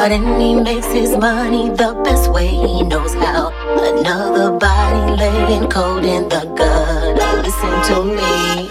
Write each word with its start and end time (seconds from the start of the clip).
out 0.00 0.12
and 0.12 0.40
he 0.40 0.54
makes 0.54 0.86
his 0.86 1.14
money 1.14 1.68
the 1.68 1.92
best 2.04 2.32
way 2.32 2.48
he 2.48 2.82
knows 2.84 3.12
how. 3.12 3.52
Another 3.92 4.50
body 4.58 5.16
laying 5.16 5.68
cold 5.68 6.04
in 6.04 6.26
the 6.28 6.44
gutter. 6.56 7.42
Listen 7.42 7.82
to 7.88 8.04
me. 8.16 8.70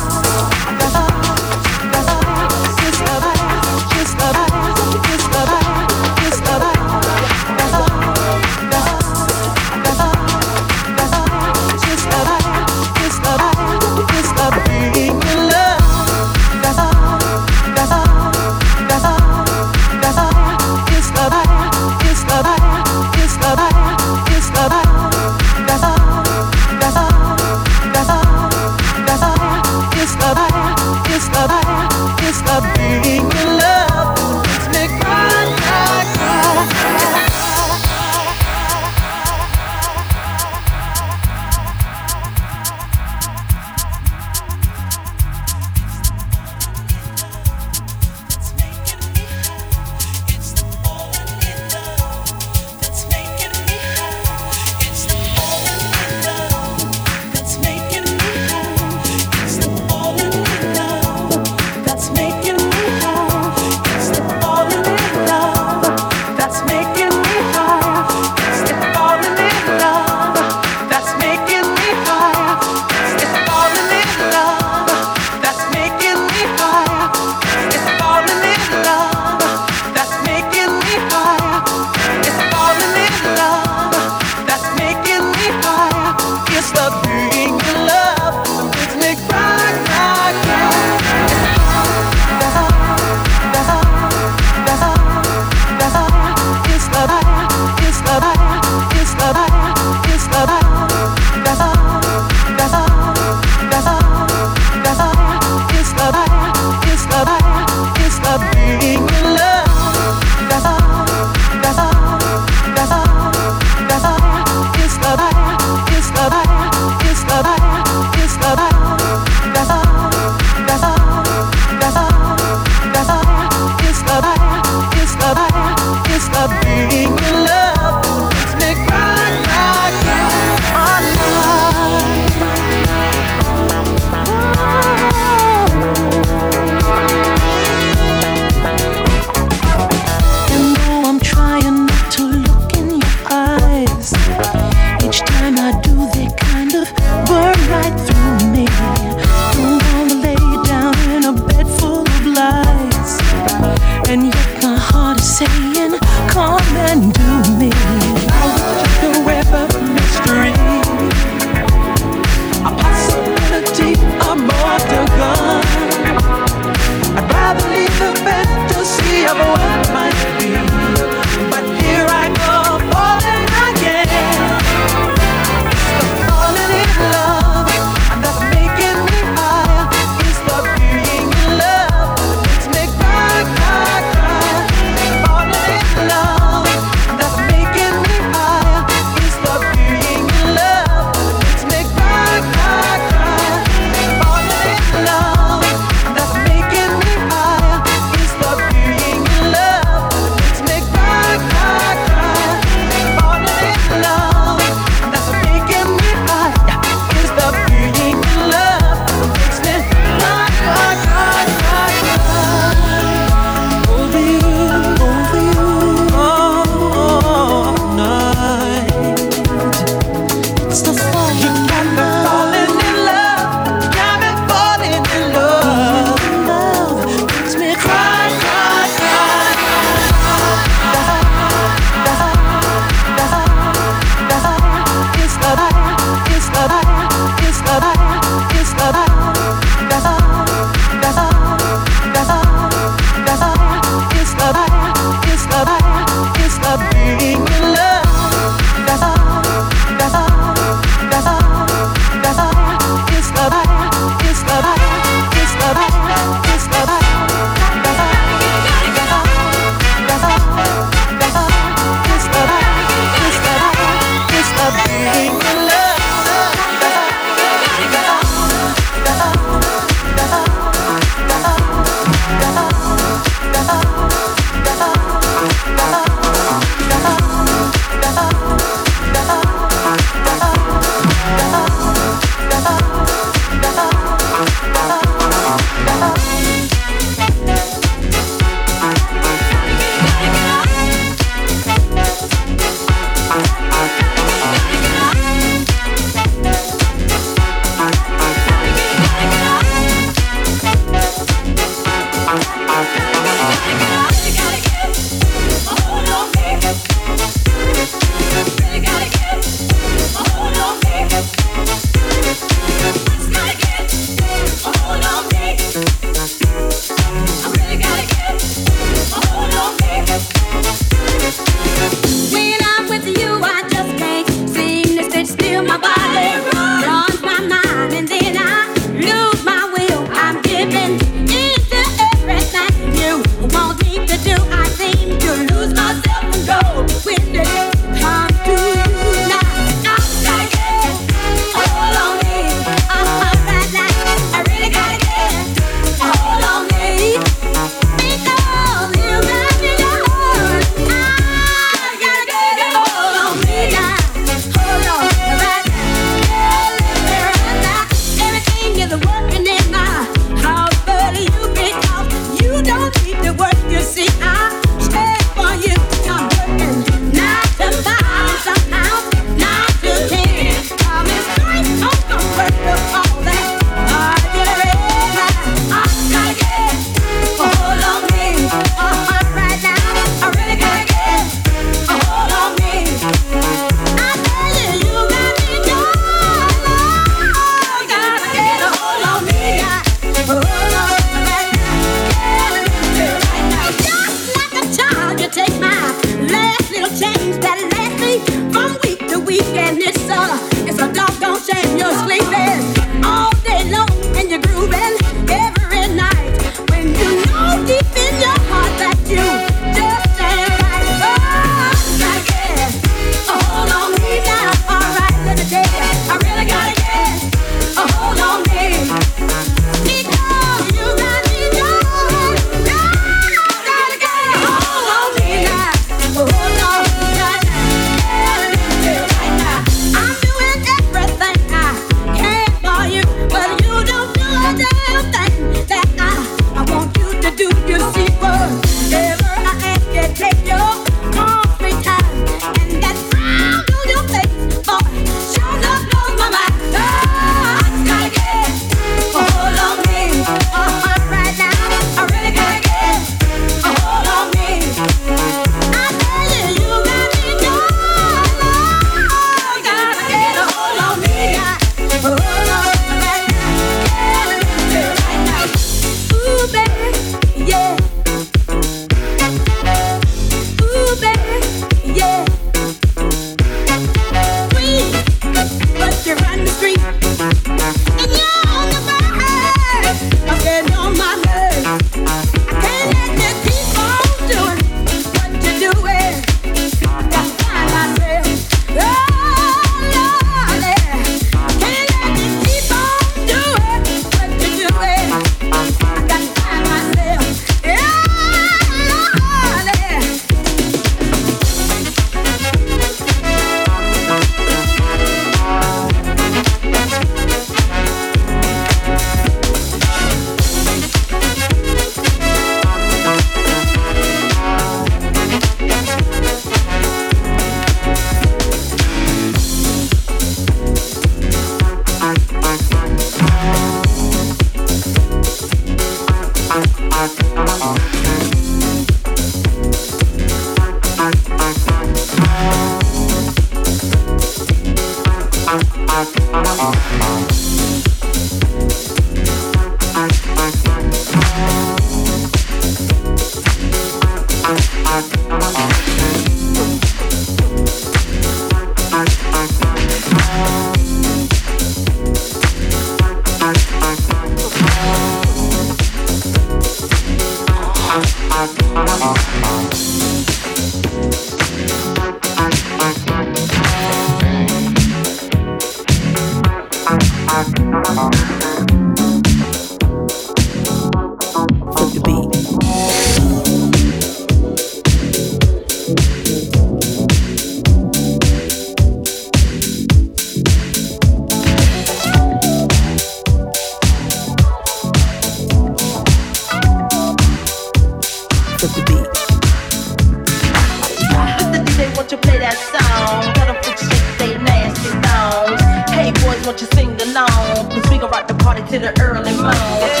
Drinks 598.71 598.97
the 598.97 599.01
early 599.03 599.31
me 599.31 600.00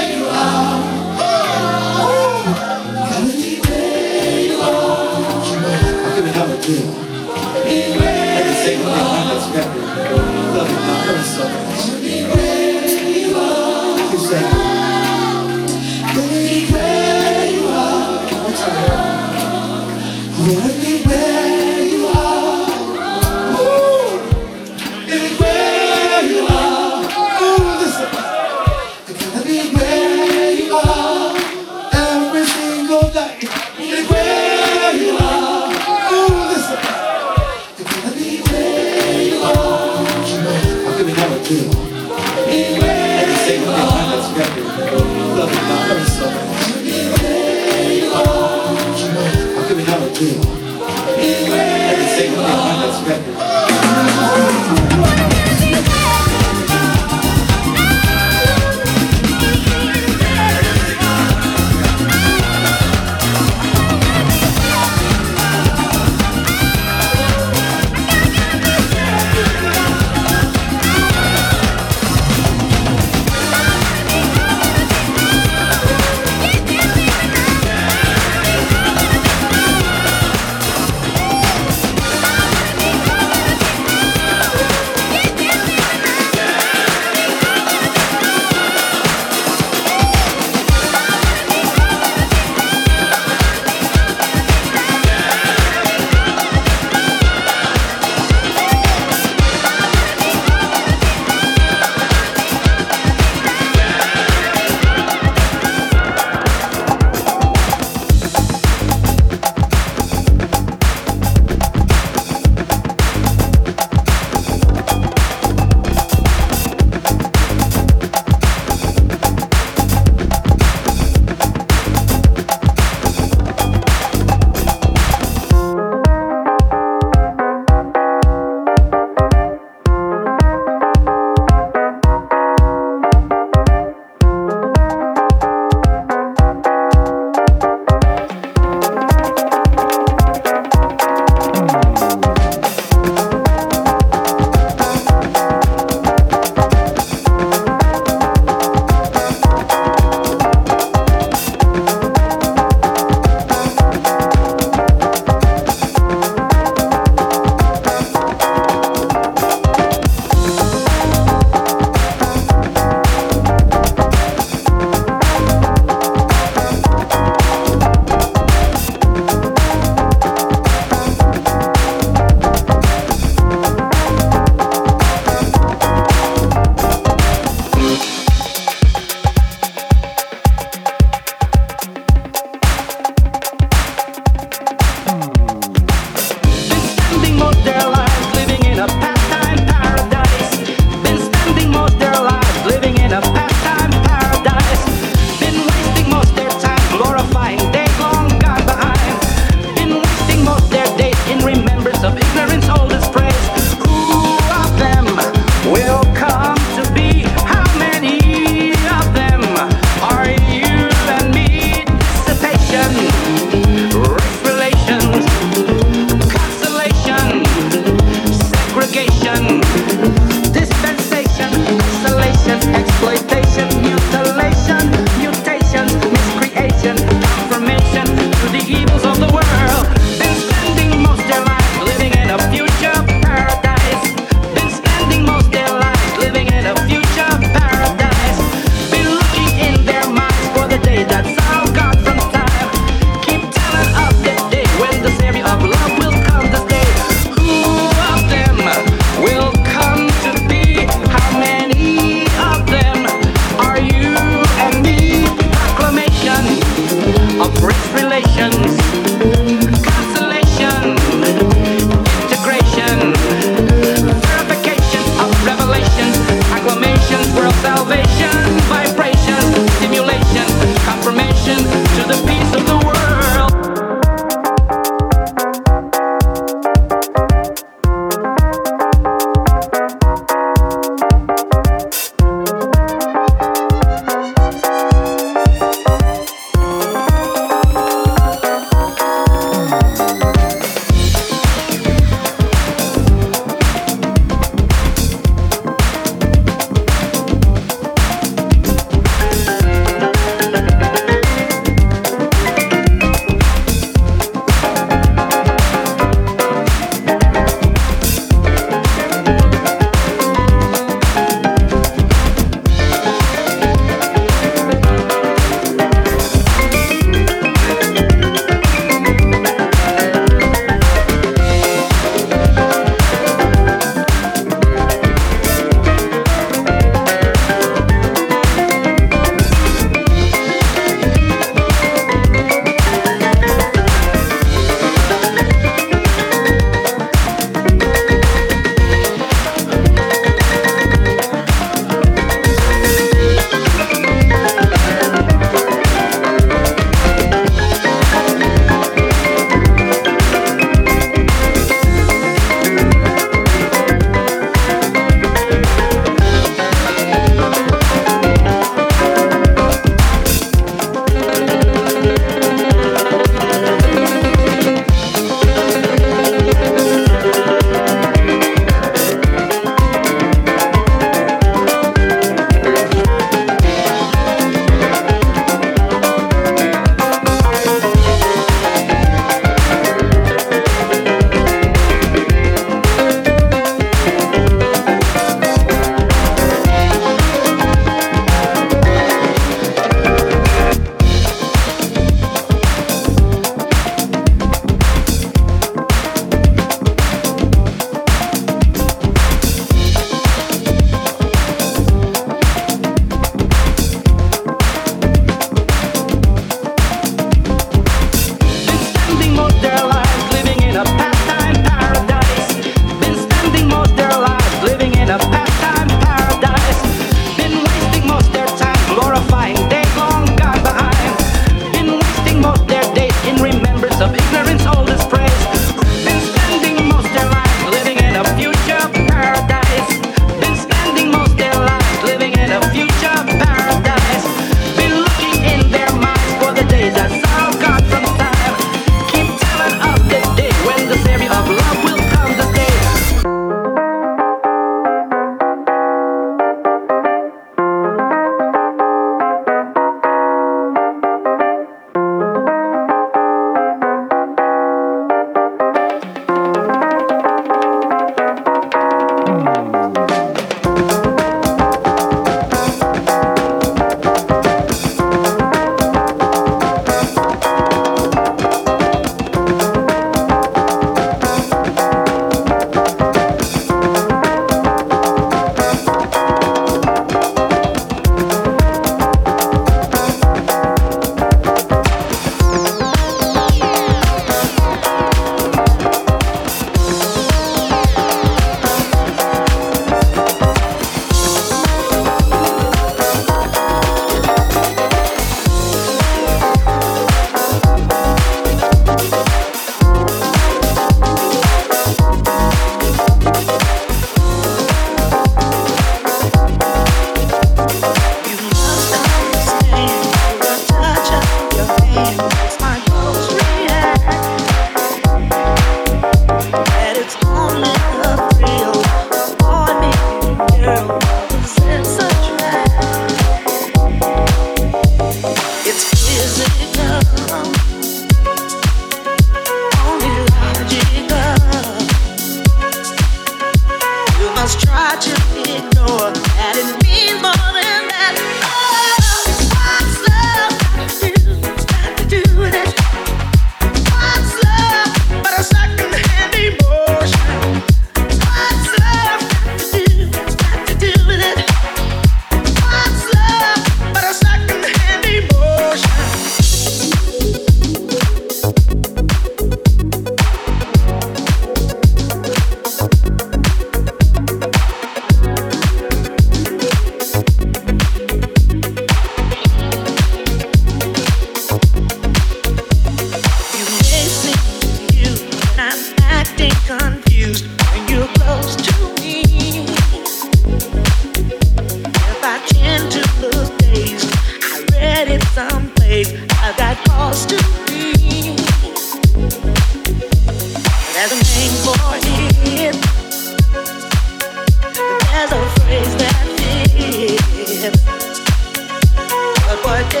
try 599.62 599.82
to 599.90 600.00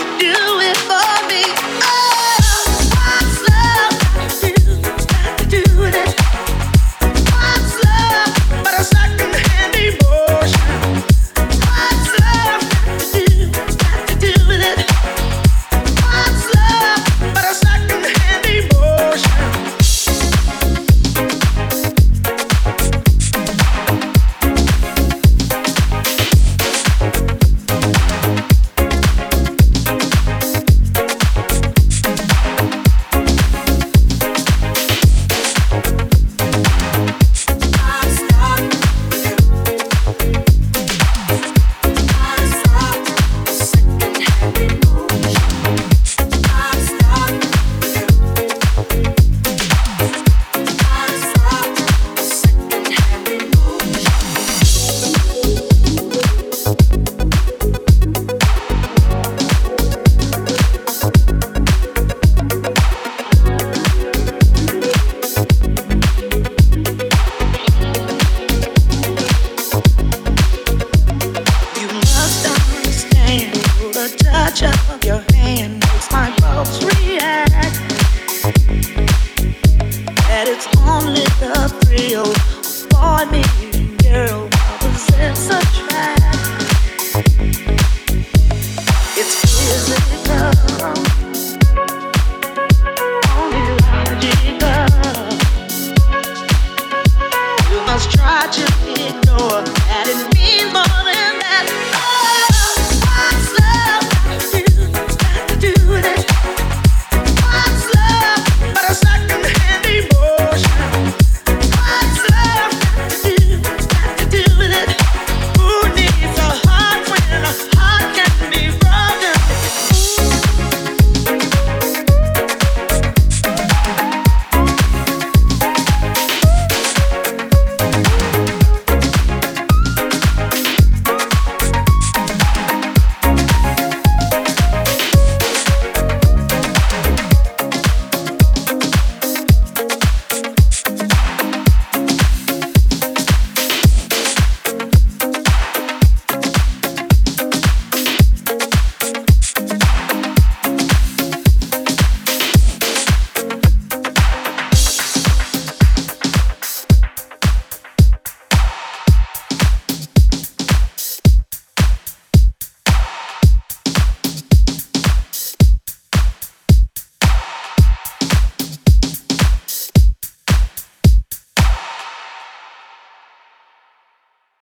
ignore 0.00 0.47